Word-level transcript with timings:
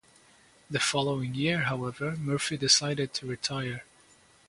The 0.67 0.79
following 0.79 1.35
year, 1.35 1.59
however, 1.59 2.13
Murphy 2.17 2.57
decided 2.57 3.13
to 3.13 3.27
retire. 3.27 3.83